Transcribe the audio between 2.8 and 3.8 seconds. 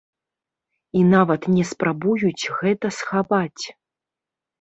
схаваць.